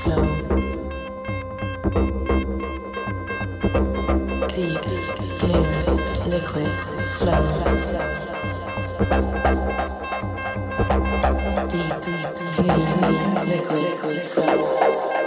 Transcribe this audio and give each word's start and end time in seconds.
slow, 0.00 0.24
deep, 4.48 4.80
clear, 5.38 5.64
liquid, 6.26 6.72
slow, 7.06 7.40
deep, 11.68 12.00
deep, 12.00 12.32
clear, 12.56 13.44
liquid, 13.44 14.24
slow. 14.24 15.19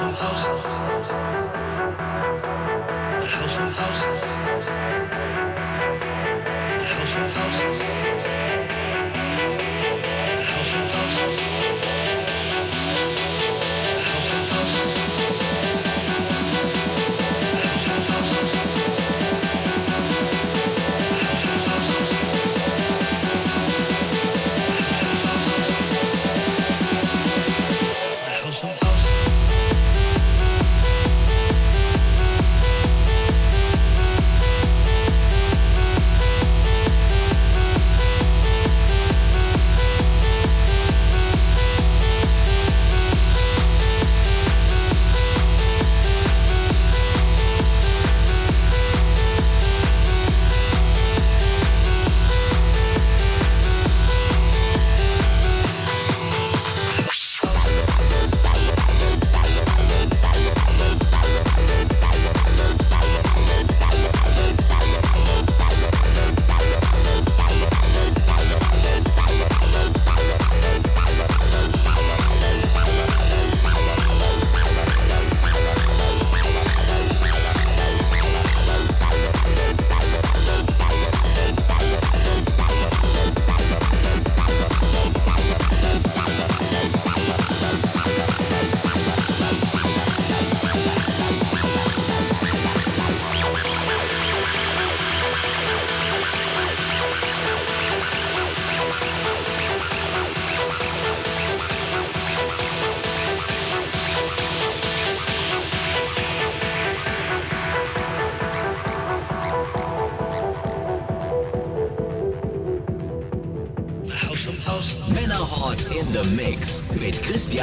house, 0.00 0.20
house, 0.20 0.46
the 3.20 3.28
house, 3.28 3.56
the 3.58 3.64
house. 3.64 4.01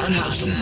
Herrenhausen. 0.09 0.58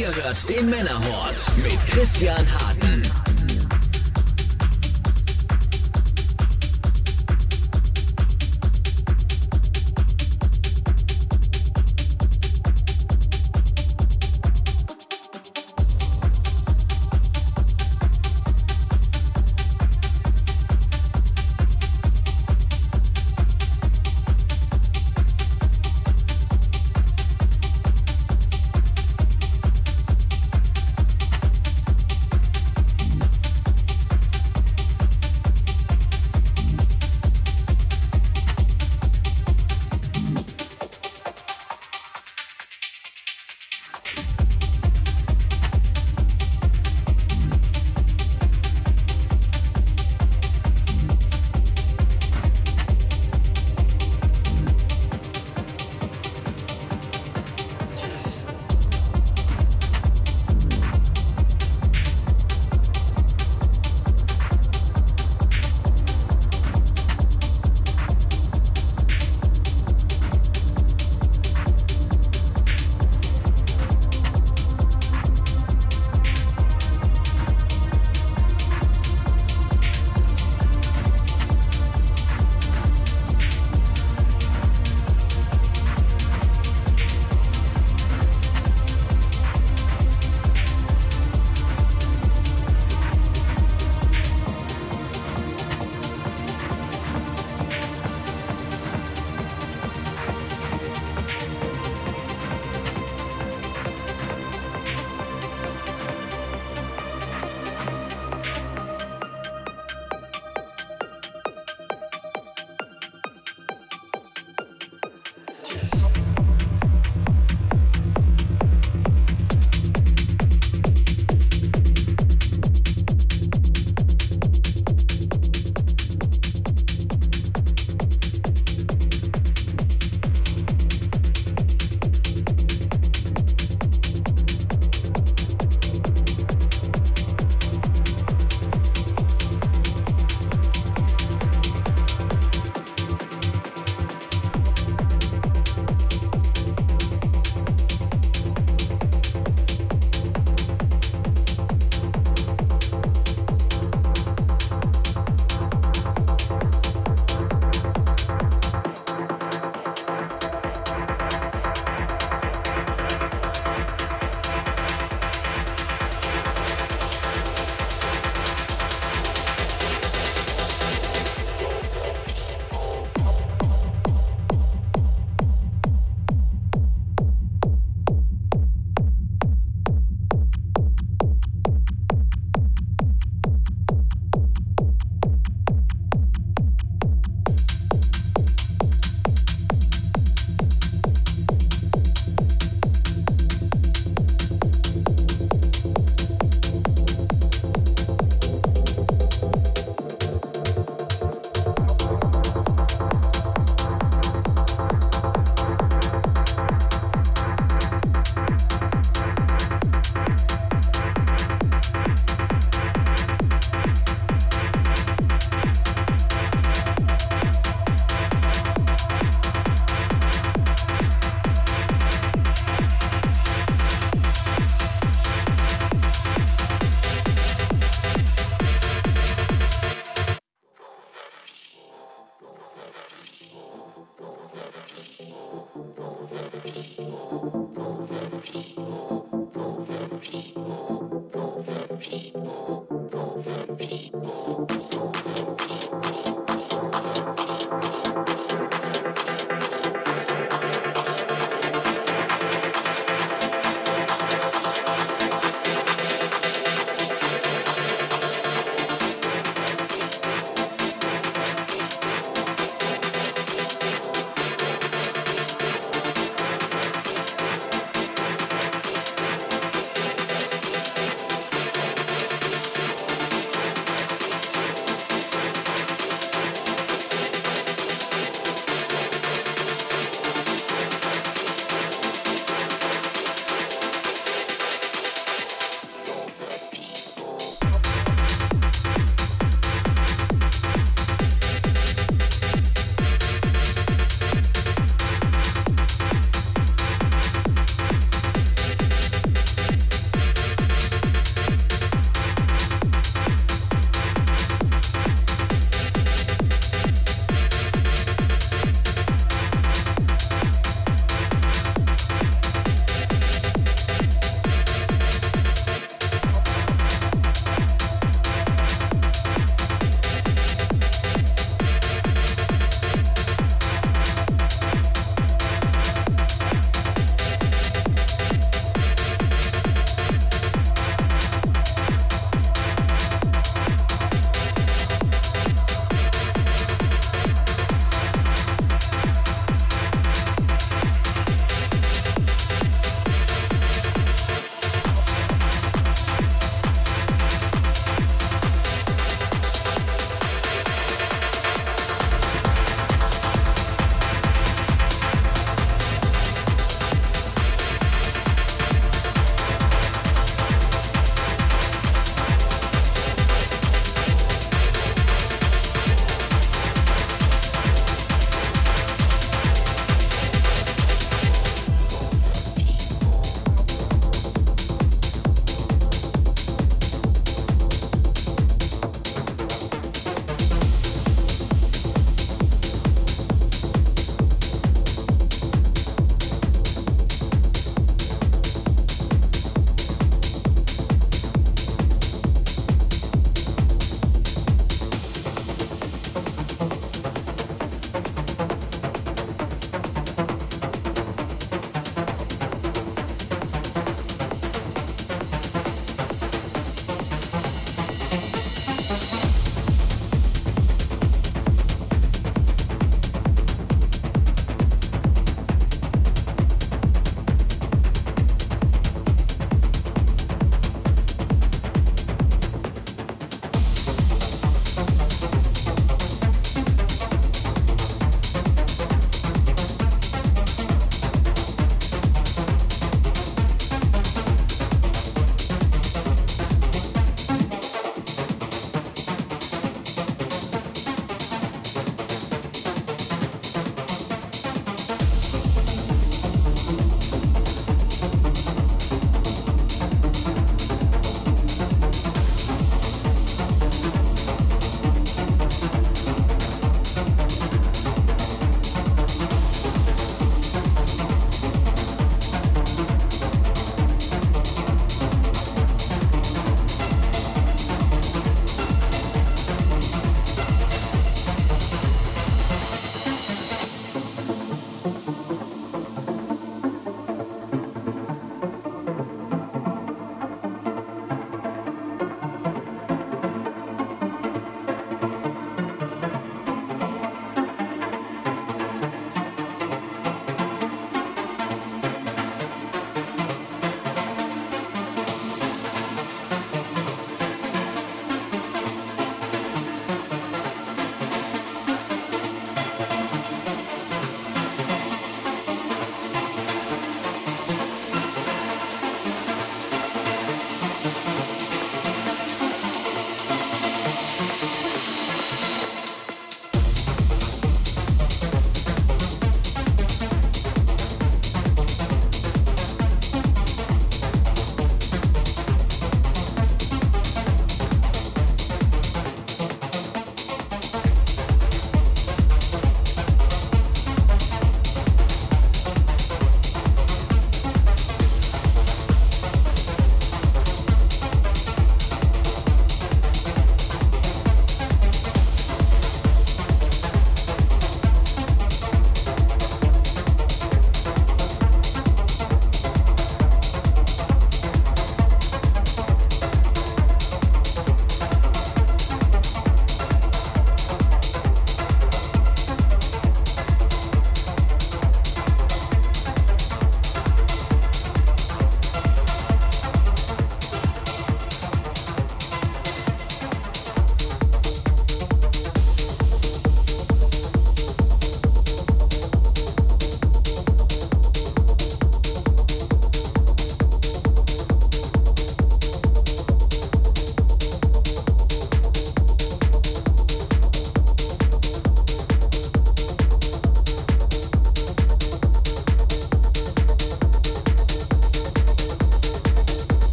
Ihr 0.00 0.06
hört 0.06 0.48
den 0.48 0.70
Männerhort 0.70 1.44
mit 1.62 1.78
Christian 1.90 2.46
Harten. 2.54 3.29